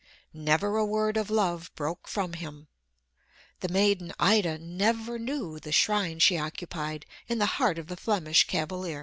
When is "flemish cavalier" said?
7.97-8.99